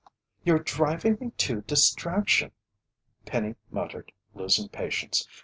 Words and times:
"You're 0.43 0.57
driving 0.57 1.19
me 1.21 1.29
to 1.37 1.61
distraction!" 1.61 2.53
Penny 3.27 3.53
muttered, 3.69 4.11
losing 4.33 4.67
patience. 4.69 5.27